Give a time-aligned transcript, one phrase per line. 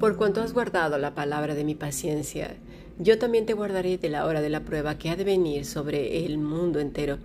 [0.00, 2.56] Por cuanto has guardado la palabra de mi paciencia,
[2.98, 6.24] yo también te guardaré de la hora de la prueba que ha de venir sobre
[6.24, 7.18] el mundo entero,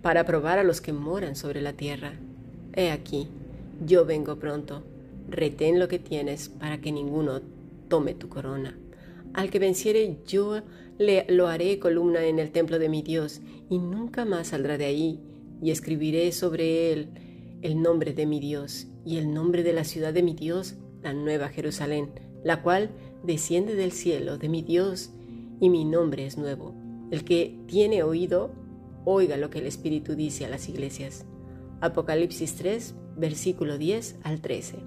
[0.00, 2.14] para probar a los que moran sobre la tierra.
[2.72, 3.28] He aquí,
[3.84, 4.82] yo vengo pronto.
[5.28, 7.42] Retén lo que tienes para que ninguno
[7.88, 8.78] tome tu corona.
[9.34, 10.62] Al que venciere yo
[10.96, 14.86] le lo haré columna en el templo de mi Dios, y nunca más saldrá de
[14.86, 15.20] ahí,
[15.60, 17.08] y escribiré sobre él
[17.60, 21.12] el nombre de mi Dios, y el nombre de la ciudad de mi Dios, la
[21.12, 22.10] nueva Jerusalén,
[22.44, 22.90] la cual
[23.22, 25.10] desciende del cielo de mi Dios,
[25.60, 26.74] y mi nombre es nuevo.
[27.10, 28.52] El que tiene oído,
[29.04, 31.24] oiga lo que el Espíritu dice a las iglesias.
[31.80, 34.78] Apocalipsis 3, versículo 10 al 13.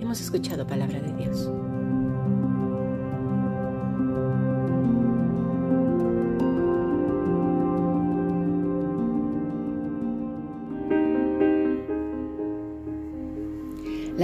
[0.00, 1.50] Hemos escuchado palabra de Dios.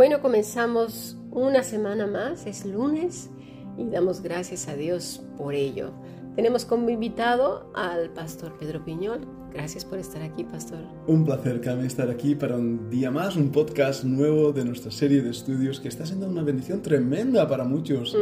[0.00, 3.28] Bueno, comenzamos una semana más, es lunes
[3.76, 5.90] y damos gracias a Dios por ello.
[6.36, 9.28] Tenemos como invitado al pastor Pedro Piñol.
[9.52, 10.78] Gracias por estar aquí, pastor.
[11.06, 15.20] Un placer, Cami, estar aquí para un día más, un podcast nuevo de nuestra serie
[15.20, 18.16] de estudios que está siendo una bendición tremenda para muchos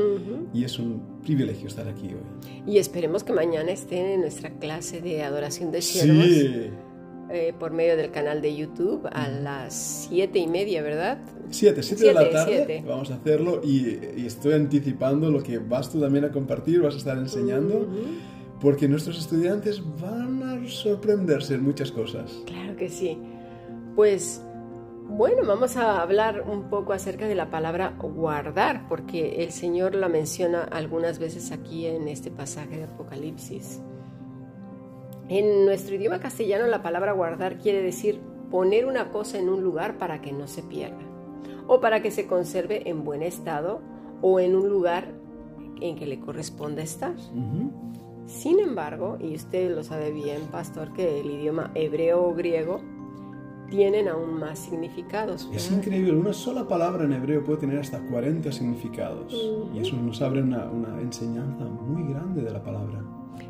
[0.53, 2.65] y es un privilegio estar aquí hoy.
[2.67, 6.25] Y esperemos que mañana estén en nuestra clase de adoración de siervos.
[6.25, 6.71] Sí.
[7.31, 11.19] Eh, por medio del canal de YouTube a las siete y media, ¿verdad?
[11.51, 16.01] Siete, siete, de la tarde vamos a hacerlo y, estoy anticipando lo que vas tú
[16.01, 17.87] también a compartir, vas a estar enseñando,
[18.63, 22.33] porque nuestros estudiantes van a sorprenderse en muchas cosas.
[22.47, 23.19] Claro que sí.
[23.95, 24.41] Pues
[25.09, 30.09] bueno, vamos a hablar un poco acerca de la palabra guardar, porque el Señor la
[30.09, 33.81] menciona algunas veces aquí en este pasaje de Apocalipsis.
[35.29, 39.99] En nuestro idioma castellano la palabra guardar quiere decir poner una cosa en un lugar
[39.99, 40.99] para que no se pierda
[41.67, 43.81] o para que se conserve en buen estado
[44.23, 45.13] o en un lugar
[45.81, 47.15] en que le corresponda estar.
[48.27, 52.81] Sin embargo, y usted lo sabe bien, pastor, que el idioma hebreo o griego
[53.71, 55.49] tienen aún más significados.
[55.53, 59.33] Es increíble, una sola palabra en hebreo puede tener hasta 40 significados.
[59.75, 63.03] Y eso nos abre una, una enseñanza muy grande de la palabra.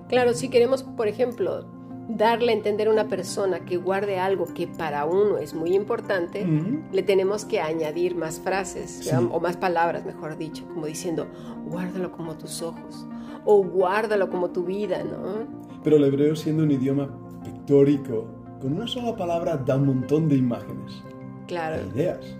[0.08, 1.66] Claro, si queremos, por ejemplo,
[2.08, 6.46] darle a entender a una persona que guarde algo que para uno es muy importante,
[6.90, 11.26] le tenemos que añadir más frases o más palabras, mejor dicho, como diciendo,
[11.66, 13.06] guárdalo como tus ojos
[13.44, 15.46] o guárdalo como tu vida, ¿no?
[15.84, 17.08] Pero el hebreo siendo un idioma
[17.44, 18.26] pictórico,
[18.60, 21.02] con una sola palabra da un montón de imágenes.
[21.46, 21.76] Claro.
[21.88, 22.36] De ideas.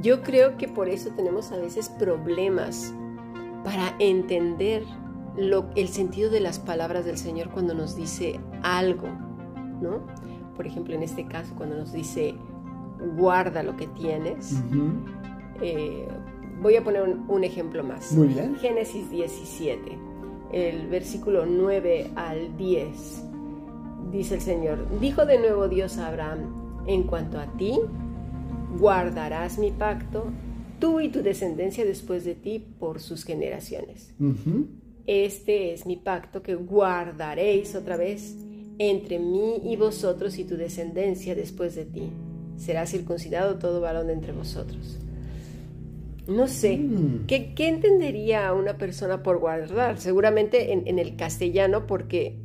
[0.00, 2.94] Yo creo que por eso tenemos a veces problemas
[3.64, 4.84] para entender
[5.36, 9.08] el sentido de las palabras del Señor cuando nos dice algo,
[9.80, 10.00] ¿no?
[10.56, 12.34] Por ejemplo, en este caso, cuando nos dice,
[13.16, 14.60] guarda lo que tienes.
[15.60, 16.08] Eh,
[16.60, 18.12] voy a poner un, ejemplo más.
[18.12, 18.56] Muy bien.
[18.56, 19.98] Génesis 17,
[20.52, 23.27] el versículo 9 al 10.
[24.12, 27.78] Dice el Señor, dijo de nuevo Dios a Abraham, en cuanto a ti,
[28.78, 30.26] guardarás mi pacto,
[30.78, 34.14] tú y tu descendencia después de ti por sus generaciones.
[35.06, 38.36] Este es mi pacto que guardaréis otra vez
[38.78, 42.10] entre mí y vosotros y tu descendencia después de ti.
[42.56, 44.98] Será circuncidado todo varón entre vosotros.
[46.28, 47.26] No sé, mm.
[47.26, 49.98] ¿qué, entendería una persona por guardar?
[49.98, 52.36] Seguramente en, el castellano porque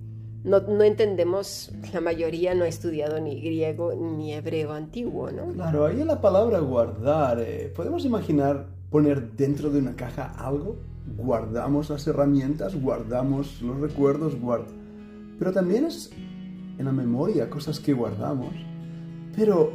[0.43, 5.47] no, entendemos, la mayoría no ha estudiado ni griego ni hebreo antiguo, ¿no?
[5.53, 10.77] Claro, ahí la palabra guardar, eh, podemos imaginar poner dentro de una caja algo
[11.17, 14.35] guardamos las herramientas, guardamos los recuerdos,
[15.37, 16.11] pero también es
[16.77, 18.53] en la memoria cosas que guardamos.
[19.35, 19.73] Pero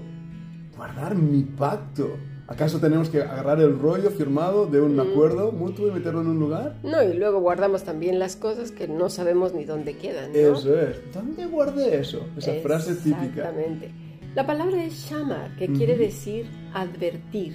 [0.76, 2.10] guardar mi pacto.
[2.48, 5.00] ¿Acaso tenemos que agarrar el rollo firmado de un mm.
[5.00, 6.76] acuerdo mutuo y meterlo en un lugar?
[6.82, 10.34] No, y luego guardamos también las cosas que no sabemos ni dónde quedan.
[10.34, 10.96] Eso es.
[11.12, 12.26] ¿Dónde guardé eso?
[12.36, 13.24] Esa frase típica.
[13.26, 13.92] Exactamente.
[14.34, 17.54] La palabra es shamar, que quiere decir advertir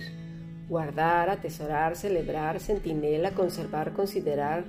[0.69, 4.63] guardar, atesorar, celebrar, centinela, conservar, considerar,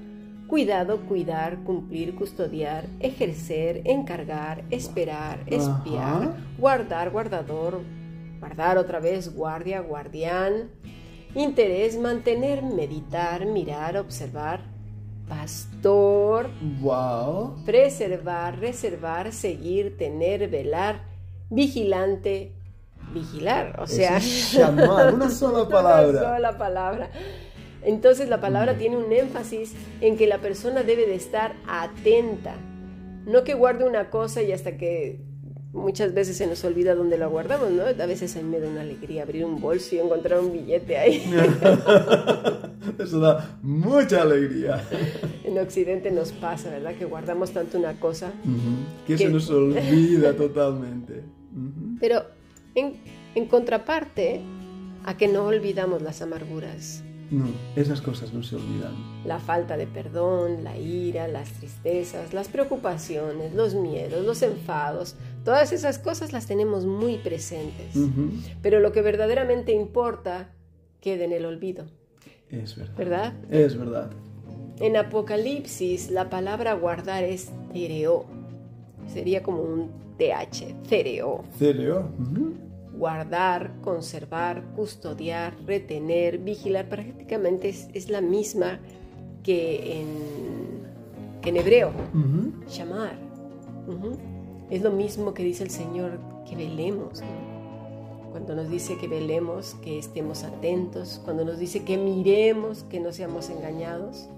[0.47, 6.37] Cuidado, cuidar, cumplir, custodiar, ejercer, encargar, esperar, espiar, Ajá.
[6.59, 7.81] guardar, guardador,
[8.44, 10.69] guardar otra vez, guardia, guardián,
[11.35, 14.61] interés, mantener, meditar, mirar, observar,
[15.26, 16.50] pastor,
[16.82, 17.64] Wow.
[17.64, 21.00] preservar, reservar, seguir, tener, velar,
[21.49, 22.52] vigilante,
[23.14, 26.11] vigilar, o sea, es llamar, una sola palabra.
[26.11, 27.08] una sola palabra.
[27.82, 32.56] Entonces la palabra tiene un énfasis en que la persona debe de estar atenta,
[33.25, 35.24] no que guarde una cosa y hasta que
[35.75, 37.82] muchas veces se nos olvida dónde la guardamos, ¿no?
[37.82, 40.97] A veces a mí me da una alegría abrir un bolso y encontrar un billete
[40.97, 41.23] ahí.
[42.99, 44.82] Eso da mucha alegría.
[45.44, 46.94] en Occidente nos pasa, ¿verdad?
[46.94, 48.29] Que guardamos tanto una cosa.
[48.44, 51.23] Ujú, Que Que- se nos olvida totalmente.
[51.53, 51.97] Ujú.
[52.00, 52.23] Pero
[52.75, 52.94] en,
[53.35, 54.41] en contraparte
[55.05, 58.93] a que no olvidamos las amarguras, No, esas cosas no se olvidan.
[59.26, 65.73] la falta de perdón, la ira, las tristezas, las preocupaciones, los miedos, los enfados, todas
[65.73, 67.96] esas cosas las tenemos muy presentes.
[68.62, 70.50] Pero lo que verdaderamente importa
[71.00, 71.85] queda en el olvido,
[72.50, 72.94] Es verdad.
[72.96, 73.35] ¿verdad?
[73.50, 74.11] Es verdad.
[74.81, 78.25] En Apocalipsis la palabra guardar es tereo.
[79.06, 81.44] Sería como un TH, tereo.
[82.19, 82.55] Ujú.
[82.97, 88.79] Guardar, conservar, custodiar, retener, vigilar, prácticamente es, es la misma
[89.43, 90.08] que en,
[91.43, 91.90] que en hebreo.
[92.69, 93.17] Llamar.
[94.70, 96.19] Es lo mismo que dice el Señor
[96.49, 97.20] que velemos.
[97.20, 98.31] ¿no?
[98.31, 101.20] Cuando nos dice que velemos, que estemos atentos.
[101.25, 104.28] Cuando nos dice que miremos, que no seamos engañados.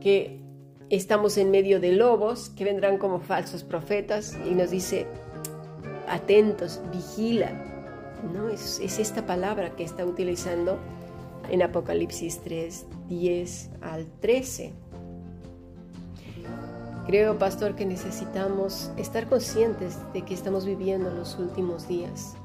[0.00, 0.40] Que
[0.88, 4.36] estamos en medio de lobos que vendrán como falsos profetas.
[4.50, 5.06] Y nos dice,
[6.08, 7.52] atentos, vigila.
[8.34, 8.48] ¿no?
[8.48, 10.78] Es, es esta palabra que está utilizando
[11.50, 14.72] en Apocalipsis 3, 10 al 13.
[17.10, 22.36] Creo, pastor, que necesitamos estar conscientes de que estamos viviendo los últimos días.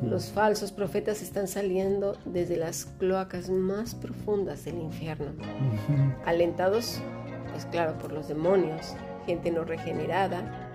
[0.00, 5.32] Los falsos profetas están saliendo desde las cloacas más profundas del infierno,
[6.24, 7.00] alentados,
[7.50, 8.94] pues claro, por los demonios,
[9.26, 10.70] gente no regenerada,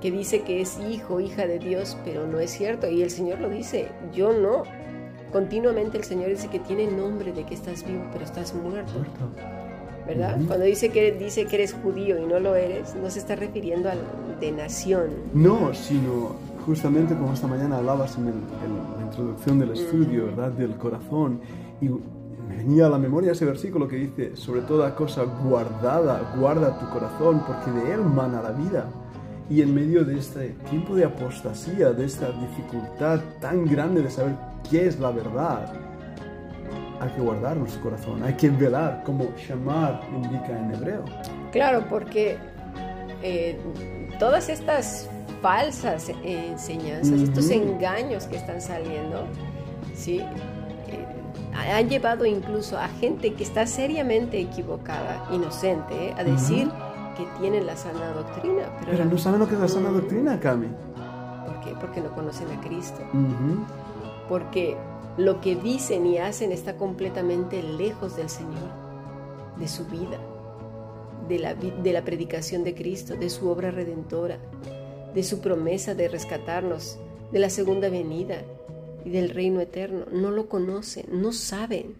[0.00, 2.88] que dice que es hijo, hija de Dios, pero no es cierto.
[2.88, 4.62] Y el Señor lo dice, yo no.
[5.32, 8.92] Continuamente el Señor dice que tiene nombre de que estás vivo, pero estás muerto.
[8.92, 9.59] Muerto.
[10.10, 10.36] ¿Verdad?
[10.38, 10.46] Ujú.
[10.46, 13.88] Cuando dice que, dice que eres judío y no lo eres, no se está refiriendo
[13.90, 14.02] a la-
[14.40, 15.10] de nación.
[15.34, 16.36] No, sino
[16.66, 20.50] justamente como esta mañana hablabas en, el- en la introducción del estudio, ¿verdad?
[20.52, 21.40] Del corazón.
[21.80, 26.78] Y me venía a la memoria ese versículo que dice, sobre toda cosa guardada, guarda
[26.78, 28.86] tu corazón, porque de él mana la vida.
[29.48, 34.34] Y en medio de este tiempo de apostasía, de esta dificultad tan grande de saber
[34.70, 35.72] qué es la verdad,
[37.00, 41.04] hay que guardar nuestro corazón, hay que velar, como shamar indica en hebreo.
[41.50, 42.36] Claro, porque
[43.22, 43.58] eh,
[44.18, 45.08] todas estas
[45.40, 49.24] falsas enseñanzas, estos engaños que están saliendo,
[49.94, 50.18] ¿sí?
[50.18, 51.06] Eh,
[51.54, 56.14] han llevado incluso a gente que está seriamente equivocada, inocente, ¿eh?
[56.18, 56.70] a decir
[57.16, 58.64] que tienen la sana doctrina.
[58.80, 60.68] Pero, Pero no saben lo que es la sana doctrina, Cami.
[61.46, 61.74] ¿Por qué?
[61.80, 63.00] Porque no conocen a Cristo.
[64.28, 64.76] Porque
[65.20, 68.70] lo que dicen y hacen está completamente lejos del Señor,
[69.58, 70.18] de su vida,
[71.28, 74.38] de la, predicación de Cristo, de su obra redentora,
[75.14, 76.98] de su promesa de rescatarnos,
[77.32, 78.42] de la segunda venida
[79.04, 80.06] y del reino eterno.
[80.10, 81.94] No lo conocen, no saben.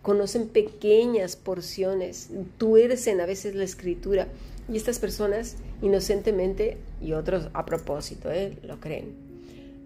[0.00, 4.28] Conocen pequeñas porciones, tuercen a veces la escritura
[4.72, 8.56] y estas personas inocentemente y otros a propósito ¿eh?
[8.62, 9.33] lo creen.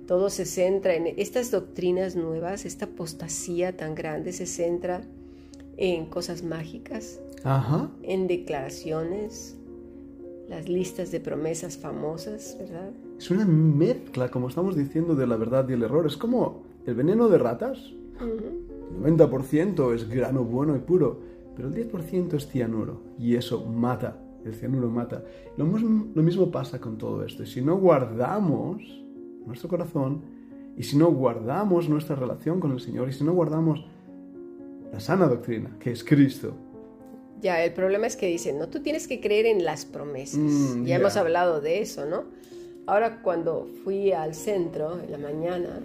[0.08, 5.02] Todo se centra en estas doctrinas nuevas, esta apostasía tan grande se centra
[5.76, 7.90] en cosas mágicas, Ajá.
[8.02, 9.54] en declaraciones,
[10.48, 12.90] las listas de promesas famosas, ¿verdad?
[13.18, 16.06] Es una mezcla, como estamos diciendo, de la verdad y el error.
[16.06, 17.78] Es como el veneno de ratas.
[18.16, 19.04] Ujú.
[19.06, 21.20] El 90% es grano bueno y puro,
[21.54, 23.02] pero el 10% es cianuro.
[23.18, 24.16] Y eso mata.
[24.44, 25.22] El cianuro mata.
[25.58, 25.82] Lo, mis-
[26.16, 27.44] lo mismo pasa con todo esto.
[27.44, 28.80] Si no guardamos
[29.48, 30.22] nuestro corazón,
[30.76, 33.84] y si no guardamos nuestra relación con el Señor, y si no guardamos
[34.92, 36.54] la sana doctrina, que es Cristo,
[37.40, 40.40] Ya, el problema es que dicen, no, tú tienes que creer en las promesas.
[40.40, 42.24] Mm, ya hemos hablado de eso, ¿no?
[42.86, 45.80] Ahora cuando fui al centro en la mañana,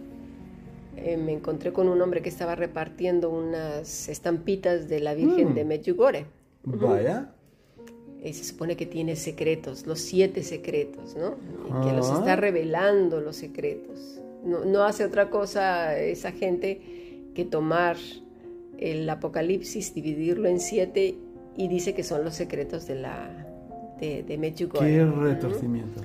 [0.97, 5.53] eh, me encontré con un hombre que estaba repartiendo unas estampitas de la Virgen Mm.
[5.55, 6.25] de Medjugorje.
[6.63, 7.32] vaya,
[8.23, 11.35] Eh, se supone que tiene secretos, los siete secretos, ¿no?
[11.67, 12.19] Y que los Ah.
[12.19, 14.21] está revelando los secretos.
[14.45, 16.79] No, no hace otra cosa esa gente
[17.35, 17.97] que tomar
[18.77, 21.15] el Apocalipsis, dividirlo en siete
[21.57, 23.45] y dice que son los secretos de la
[23.99, 24.37] de, de
[24.79, 26.01] Qué retorcimiento.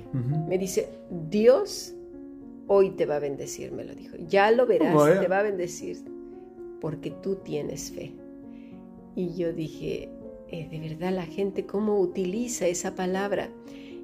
[0.48, 0.88] Me dice,
[1.30, 1.94] Dios
[2.66, 4.16] hoy te va a bendecir, me lo dijo.
[4.28, 5.98] Ya lo verás, te va a bendecir
[6.80, 8.12] porque tú tienes fe.
[9.16, 10.10] Y yo dije,
[10.50, 13.50] de verdad la gente cómo utiliza esa palabra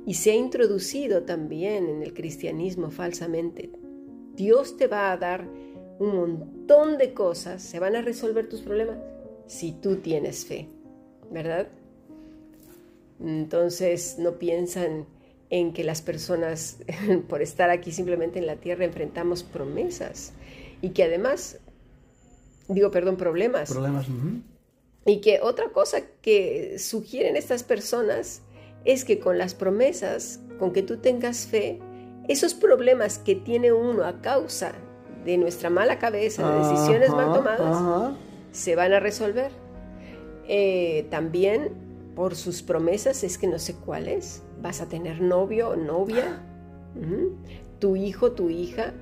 [0.07, 3.71] y se ha introducido también en el cristianismo falsamente.
[4.37, 5.49] Dios te va a dar
[5.99, 8.99] un montón de cosas, se van a resolver tus problemas
[9.47, 10.69] si tú tienes fe,
[11.31, 11.69] ¿verdad?
[13.21, 15.07] Entonces no piensan
[15.51, 16.79] en que las personas,
[17.29, 20.33] por estar aquí simplemente en la tierra, enfrentamos promesas
[20.83, 21.61] y que además,
[22.69, 23.71] digo, perdón, problemas.
[23.71, 24.07] Problemas.
[25.07, 28.43] Y que otra cosa que sugieren estas personas
[28.85, 31.81] es que con las promesas, con que tú tengas fe,
[32.29, 34.73] esos problemas que tiene uno a causa
[35.25, 38.15] de nuestra mala cabeza, de decisiones mal tomadas,
[38.53, 39.51] se van a resolver.
[40.49, 41.73] Eh, también
[42.15, 46.43] por sus promesas, es que no sé cuál es, vas a tener novio o novia,
[47.79, 48.95] tu hijo, tu hija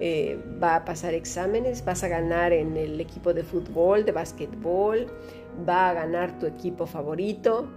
[0.00, 5.06] eh, va a pasar exámenes, vas a ganar en el equipo de fútbol, de básquetbol,
[5.68, 7.68] va a ganar tu equipo favorito.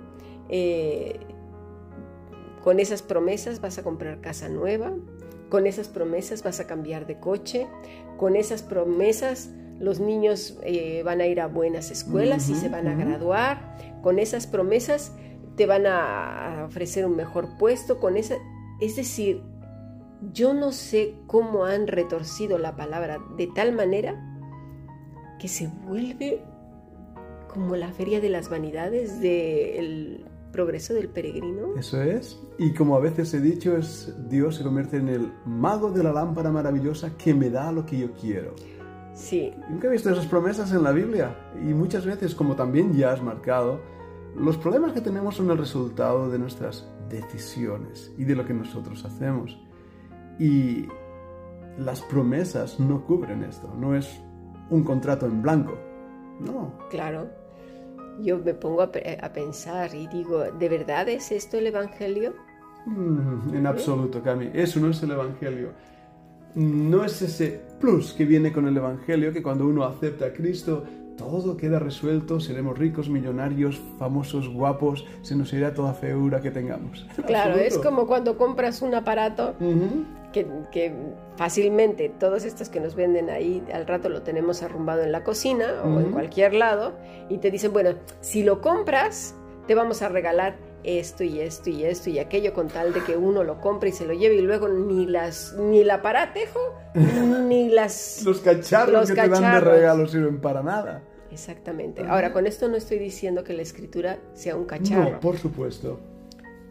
[0.50, 1.20] Eh,
[2.64, 4.92] con esas promesas vas a comprar casa nueva,
[5.50, 7.68] con esas promesas vas a cambiar de coche,
[8.18, 12.88] con esas promesas los niños eh, van a ir a buenas escuelas y se van
[12.88, 15.14] a graduar, con esas promesas
[15.56, 18.36] te van a ofrecer un mejor puesto, con esa,
[18.82, 19.44] es decir,
[20.34, 24.16] yo no sé cómo han retorcido la palabra de tal manera
[25.40, 26.44] que se vuelve
[27.54, 31.76] como la feria de las vanidades del progreso del peregrino.
[31.78, 32.40] Eso es.
[32.58, 36.12] Y como a veces he dicho, es Dios se convierte en el mago de la
[36.12, 38.56] lámpara maravillosa que me da lo que yo quiero.
[39.14, 39.52] Sí.
[39.70, 41.36] Nunca he visto esas promesas en la Biblia.
[41.56, 43.82] Y muchas veces, como también ya has marcado,
[44.36, 49.04] los problemas que tenemos son el resultado de nuestras decisiones y de lo que nosotros
[49.06, 49.58] hacemos.
[50.40, 50.88] Y
[51.78, 54.22] las promesas no cubren esto, no es
[54.70, 55.78] un contrato en blanco.
[56.40, 56.74] No.
[56.90, 57.28] Claro.
[58.22, 62.34] Yo me pongo a, pensar y digo, ¿de verdad es esto el Evangelio?
[62.88, 64.50] Mm, en absoluto, Cami.
[64.54, 65.70] Eso no es el Evangelio
[66.58, 70.84] no es ese plus que viene con el Evangelio, que cuando uno acepta a Cristo,
[71.16, 77.06] todo queda resuelto, seremos ricos, millonarios, famosos, guapos, se nos irá toda feura que tengamos.
[77.28, 79.54] Claro, es como cuando compras un aparato
[80.72, 80.94] que,
[81.38, 85.82] fácilmente todos estos que nos venden ahí al rato lo tenemos arrumbado en la cocina
[85.84, 86.94] o en cualquier lado
[87.30, 87.92] y te dicen, bueno,
[88.22, 89.36] si lo compras,
[89.68, 93.18] te vamos a regalar esto y esto y esto y aquello con tal de que
[93.18, 96.60] uno lo compre y se lo lleve y luego ni las ni el aparatejo
[96.96, 101.04] ni las los cacharros que te dan de regalo sirven para nada.
[101.30, 102.04] Exactamente.
[102.08, 105.12] Ahora, con esto no estoy diciendo que la escritura sea un cacharro.
[105.12, 106.00] No, por supuesto.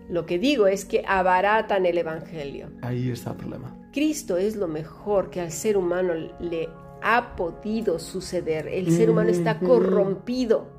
[0.09, 2.71] Lo que digo es que abaratan el evangelio.
[2.83, 3.77] Ahí está el problema.
[3.93, 6.69] Cristo es lo mejor que al ser humano le
[7.03, 8.69] ha podido suceder.
[8.69, 10.71] El ser humano está corrompido.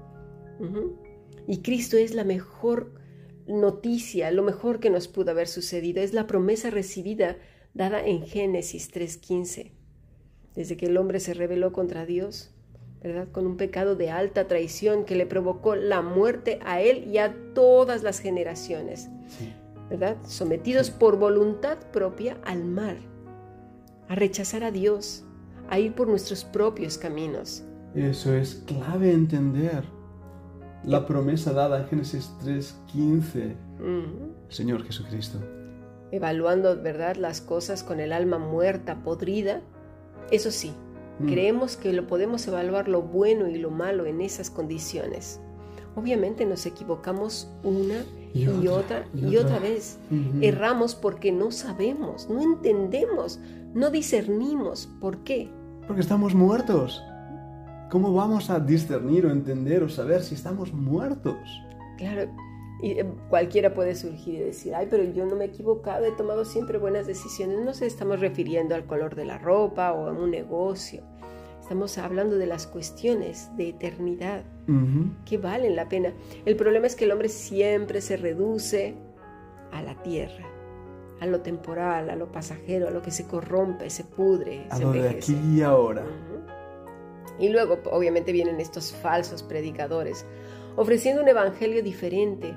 [1.47, 2.93] Y Cristo es la mejor
[3.47, 7.37] noticia, lo mejor que nos pudo haber sucedido, es la promesa recibida
[7.73, 9.71] dada en Génesis 3.15.
[10.55, 12.53] Desde que el hombre se rebeló contra Dios,
[13.01, 13.27] ¿verdad?
[13.31, 17.35] Con un pecado de alta traición que le provocó la muerte a él y a
[17.53, 19.09] todas las generaciones,
[19.89, 20.17] ¿verdad?
[20.23, 22.97] Sometidos por voluntad propia al mal,
[24.09, 25.23] a rechazar a Dios,
[25.69, 27.63] a ir por nuestros propios caminos.
[27.93, 29.83] Eso es clave entender
[30.83, 33.55] la promesa dada en Génesis 3:15,
[34.49, 35.39] Señor Jesucristo.
[36.11, 39.61] Evaluando, ¿verdad?, las cosas con el alma muerta, podrida.
[40.31, 40.73] Eso sí,
[41.19, 41.27] mm.
[41.27, 45.39] creemos que lo podemos evaluar lo bueno y lo malo en esas condiciones.
[45.95, 49.97] Obviamente nos equivocamos una y, otra, y otra, vez.
[50.41, 53.39] Erramos porque no sabemos, no entendemos,
[53.73, 54.89] no discernimos.
[55.01, 55.49] ¿Por qué?
[55.87, 57.01] Porque estamos muertos.
[57.89, 61.37] ¿Cómo vamos a discernir o entender o saber si estamos muertos?
[61.97, 62.29] Claro,
[62.81, 66.11] y eh, cualquiera puede surgir y decir, ay, pero yo no me he equivocado, he
[66.11, 67.57] tomado siempre buenas decisiones.
[67.57, 71.03] No nos estamos refiriendo al color de la ropa o a un negocio.
[71.61, 74.43] Estamos hablando de las cuestiones de eternidad
[75.25, 76.13] que valen la pena.
[76.45, 78.95] El problema es que el hombre siempre se reduce
[79.73, 80.45] a la tierra,
[81.19, 84.65] a lo temporal, a lo pasajero, a lo que se corrompe, se pudre.
[84.69, 86.05] A lo de aquí y ahora.
[87.39, 90.25] Y luego, obviamente, vienen estos falsos predicadores
[90.77, 92.55] ofreciendo un evangelio diferente.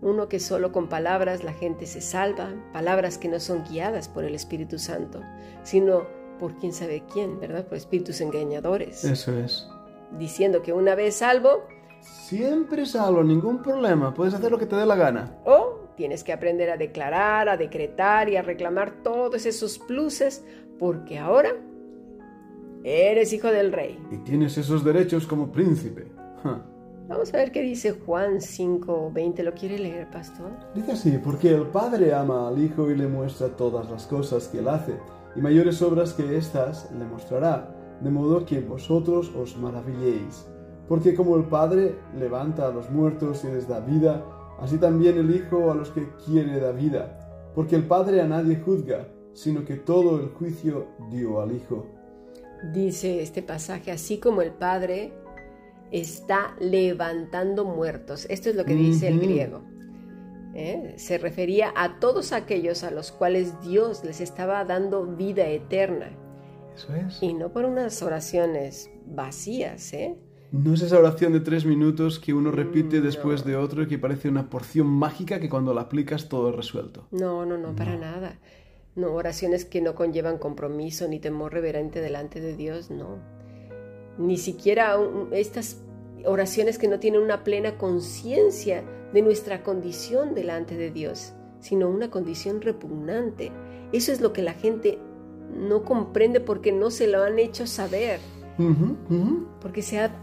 [0.00, 4.24] Uno que solo con palabras la gente se salva, palabras que no son guiadas por
[4.24, 5.20] el Espíritu Santo,
[5.64, 6.06] sino
[6.40, 7.66] por quién sabe quién, ¿verdad?
[7.66, 9.04] Por espíritus engañadores.
[9.04, 9.68] Eso es.
[10.18, 11.62] Diciendo que una vez salvo,
[12.00, 14.12] Siempre salvo, ningún problema.
[14.12, 15.38] Puedes hacer lo que te dé la gana.
[15.44, 20.44] O tienes que aprender a declarar, a decretar y a reclamar todos esos pluses
[20.80, 21.54] porque ahora
[22.82, 24.04] eres hijo del rey.
[24.10, 26.06] Y tienes esos derechos como príncipe.
[27.22, 29.44] Vamos a ver qué dice Juan 5:20.
[29.44, 30.50] ¿Lo quiere leer, pastor?
[30.74, 34.58] Dice así, porque el Padre ama al Hijo y le muestra todas las cosas que
[34.58, 34.96] él hace,
[35.36, 40.48] y mayores obras que éstas le mostrará, de modo que vosotros os maravilléis.
[40.88, 44.26] Porque como el Padre levanta a los muertos y les da vida,
[44.58, 47.52] así también el Hijo a los que quiere da vida.
[47.54, 51.86] Porque el Padre a nadie juzga, sino que todo el juicio dio al Hijo.
[52.72, 55.12] Dice este pasaje, así como el Padre
[55.92, 58.26] está levantando muertos.
[58.30, 59.62] Esto es lo que dice el griego.
[60.54, 60.94] ¿eh?
[60.96, 66.18] Se refería a todos aquellos a los cuales Dios les estaba dando vida eterna
[66.74, 67.22] Eso es.
[67.22, 70.18] y no por unas oraciones vacías, ¿eh?
[70.52, 73.46] No es esa oración de tres minutos que uno repite Mm, después no.
[73.46, 77.08] de otro y que parece una porción mágica que cuando la aplicas todo es resuelto.
[77.10, 78.40] No, no, no, para nada.
[78.94, 83.18] No, oraciones que no conllevan compromiso ni temor reverente delante de Dios, no.
[84.18, 84.96] Ni siquiera
[85.32, 85.78] estas
[86.24, 92.10] oraciones que no tienen una plena conciencia de nuestra condición delante de Dios, sino una
[92.10, 93.50] condición repugnante.
[93.92, 94.98] Eso es lo que la gente
[95.54, 98.20] no comprende porque no se lo han hecho saber,
[99.60, 100.14] porque se, ha-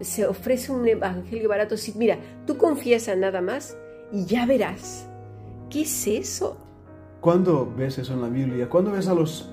[0.00, 1.76] se ofrece un evangelio barato.
[1.76, 3.76] Sí, mira, tú confiesa nada más
[4.12, 5.08] y ya verás.
[5.70, 6.56] ¿Qué es eso?
[7.20, 8.68] ¿Cuándo ves eso en la Biblia?
[8.68, 9.50] ¿Cuándo ves a los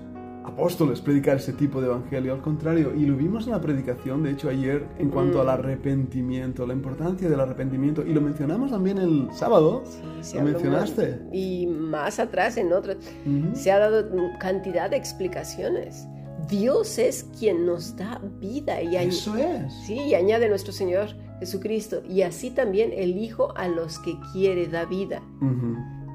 [0.53, 2.33] apóstoles predicar ese tipo de evangelio?
[2.33, 6.65] Al contrario, y lo vimos en la predicación, de hecho, ayer, en cuanto al arrepentimiento,
[6.67, 9.83] la importancia del arrepentimiento, y lo mencionamos también el sábado.
[10.21, 11.19] Sí, ¿Lo mencionaste?
[11.31, 13.55] Y más atrás, en otro, Ujú.
[13.55, 16.07] se ha dado cantidad de explicaciones.
[16.49, 19.71] Dios es quien nos da vida y, Eso es.
[19.85, 22.01] sí, y añade nuestro Señor Jesucristo.
[22.09, 25.21] Y así también el Hijo a los que quiere da vida.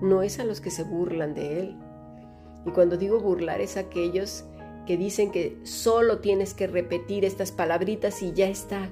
[0.02, 1.76] No es a los que se burlan de Él.
[2.66, 4.44] Y cuando digo burlar es aquellos
[4.86, 8.88] que dicen que solo tienes que repetir estas palabritas y ya está,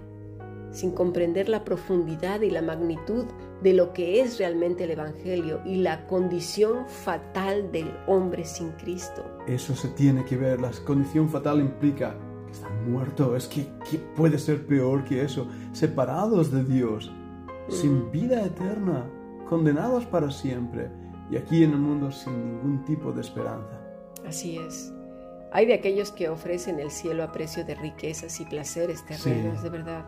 [0.71, 3.27] sin comprender la profundidad y la magnitud
[3.63, 9.25] de lo que es realmente el Evangelio y la condición fatal del hombre sin Cristo.
[9.47, 10.61] Eso se tiene que ver.
[10.61, 13.37] La condición fatal implica que están muertos.
[13.37, 15.47] Es que ¿qué puede ser peor que eso?
[15.73, 17.13] Separados de Dios,
[17.69, 19.09] sin vida eterna,
[19.49, 20.91] condenados para siempre,
[21.35, 23.81] y aquí en el mundo sin ningún tipo de esperanza.
[24.27, 24.93] Así es.
[25.53, 29.65] Hay de aquellos que ofrecen el cielo a precio de riquezas y placeres terrenos, Sí.
[29.65, 30.05] de verdad.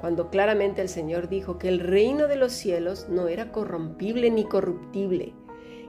[0.00, 4.44] Cuando claramente el Señor dijo que el reino de los cielos no era corrompible ni
[4.44, 5.32] corruptible,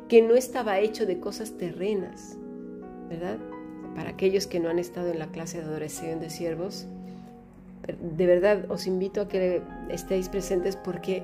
[0.07, 2.37] que no estaba hecho de cosas terrenas,
[3.09, 3.37] ¿verdad?
[3.95, 6.87] Para aquellos que no han estado en la clase de adoración de siervos,
[8.17, 11.23] de verdad os invito a que estéis presentes porque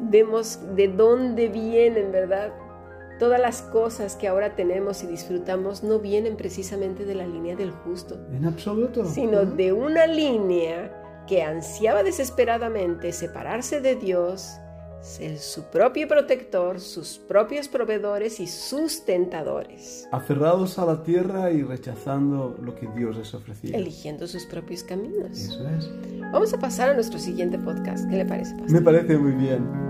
[0.00, 2.52] vemos de dónde vienen, ¿verdad?
[3.18, 7.70] Todas las cosas que ahora tenemos y disfrutamos no vienen precisamente de la línea del
[7.70, 9.06] justo, En absoluto.
[9.06, 9.56] sino Ujú.
[9.56, 14.58] de una línea que ansiaba desesperadamente separarse de Dios,
[15.00, 22.56] ser su propio protector, sus propios proveedores y sustentadores, Aferrados a la tierra y rechazando
[22.62, 23.76] lo que Dios les ofrecía.
[23.76, 25.30] eligiendo sus propios caminos.
[25.38, 25.90] Eso es.
[26.32, 28.08] Vamos a pasar a nuestro siguiente podcast.
[28.10, 28.72] ¿Qué le parece, pastor?
[28.72, 29.85] Me parece muy bien.